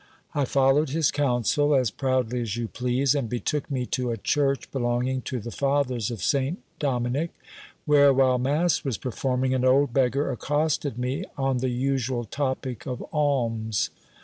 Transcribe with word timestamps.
I 0.33 0.45
followed 0.45 0.89
his 0.89 1.11
counsel 1.11 1.75
as 1.75 1.91
proudly 1.91 2.41
as 2.41 2.57
you 2.57 2.67
please, 2.67 3.13
and 3.13 3.29
betook 3.29 3.69
me 3.69 3.85
to 3.85 4.09
a 4.09 4.17
church 4.17 4.71
belonging 4.71 5.21
to 5.29 5.39
the 5.39 5.51
fathers 5.51 6.09
of 6.09 6.23
St 6.23 6.57
Dominic, 6.79 7.35
where, 7.85 8.11
while 8.11 8.39
mass 8.39 8.83
was 8.83 8.97
performing, 8.97 9.53
an 9.53 9.63
old 9.63 9.93
beggar 9.93 10.31
accosted 10.31 10.97
me 10.97 11.25
on 11.37 11.57
the 11.59 11.69
usual 11.69 12.25
topic 12.25 12.87
of 12.87 13.05
alms. 13.13 13.91